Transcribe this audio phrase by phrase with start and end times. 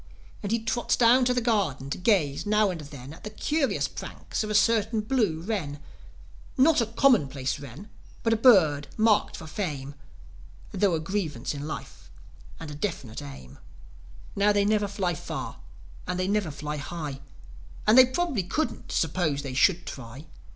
[0.41, 4.43] And he trots down the garden to gaze now and then At the curious pranks
[4.43, 5.79] of a certain blue wren:
[6.57, 7.87] Not a commonplace wren,
[8.23, 9.93] but a bird marked for fame
[10.75, 12.09] Thro' a grievance in life
[12.59, 13.59] and a definite aim.
[14.35, 15.57] Now, they never fly far
[16.07, 17.19] and they never fly high,
[17.85, 20.25] And they probably couldn't, suppose they should try.